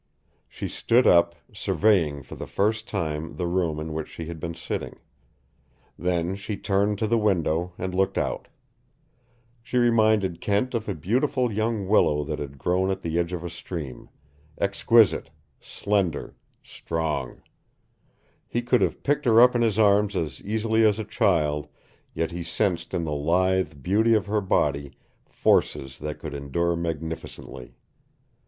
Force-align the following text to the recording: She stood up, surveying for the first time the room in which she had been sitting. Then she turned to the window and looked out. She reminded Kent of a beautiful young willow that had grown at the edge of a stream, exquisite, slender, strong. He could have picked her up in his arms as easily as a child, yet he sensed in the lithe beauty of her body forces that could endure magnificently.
She 0.49 0.67
stood 0.67 1.05
up, 1.05 1.35
surveying 1.53 2.23
for 2.23 2.33
the 2.33 2.47
first 2.47 2.87
time 2.87 3.35
the 3.35 3.45
room 3.45 3.79
in 3.79 3.93
which 3.93 4.07
she 4.07 4.25
had 4.25 4.39
been 4.39 4.55
sitting. 4.55 4.97
Then 5.95 6.35
she 6.35 6.57
turned 6.57 6.97
to 6.97 7.05
the 7.07 7.19
window 7.19 7.73
and 7.77 7.93
looked 7.93 8.17
out. 8.17 8.47
She 9.61 9.77
reminded 9.77 10.41
Kent 10.41 10.73
of 10.73 10.89
a 10.89 10.95
beautiful 10.95 11.51
young 11.53 11.87
willow 11.87 12.23
that 12.23 12.39
had 12.39 12.57
grown 12.57 12.89
at 12.89 13.03
the 13.03 13.19
edge 13.19 13.31
of 13.31 13.43
a 13.43 13.49
stream, 13.51 14.09
exquisite, 14.57 15.29
slender, 15.59 16.35
strong. 16.63 17.43
He 18.47 18.63
could 18.63 18.81
have 18.81 19.03
picked 19.03 19.25
her 19.25 19.39
up 19.39 19.53
in 19.55 19.61
his 19.61 19.77
arms 19.77 20.15
as 20.15 20.41
easily 20.41 20.83
as 20.83 20.97
a 20.97 21.03
child, 21.05 21.67
yet 22.15 22.31
he 22.31 22.41
sensed 22.41 22.95
in 22.95 23.03
the 23.03 23.13
lithe 23.13 23.83
beauty 23.83 24.15
of 24.15 24.25
her 24.25 24.41
body 24.41 24.93
forces 25.29 25.99
that 25.99 26.17
could 26.17 26.33
endure 26.33 26.75
magnificently. 26.75 27.75